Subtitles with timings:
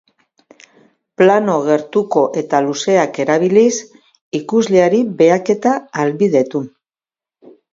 [1.21, 3.75] Plano gertuko eta luzeak erabiliz,
[4.41, 6.65] ikusleari behaketa ahalbidetu.